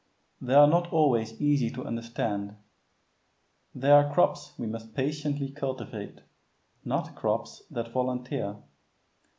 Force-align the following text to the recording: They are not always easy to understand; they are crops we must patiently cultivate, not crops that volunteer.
They 0.41 0.55
are 0.55 0.65
not 0.65 0.91
always 0.91 1.39
easy 1.39 1.69
to 1.69 1.85
understand; 1.85 2.55
they 3.75 3.91
are 3.91 4.11
crops 4.11 4.53
we 4.57 4.65
must 4.65 4.95
patiently 4.95 5.51
cultivate, 5.51 6.21
not 6.83 7.13
crops 7.15 7.61
that 7.69 7.91
volunteer. 7.93 8.55